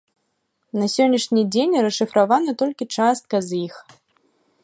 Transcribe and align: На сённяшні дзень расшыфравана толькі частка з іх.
На 0.83 0.87
сённяшні 0.93 1.43
дзень 1.55 1.75
расшыфравана 1.89 2.51
толькі 2.61 2.89
частка 2.95 3.35
з 3.51 3.63
іх. 3.69 3.75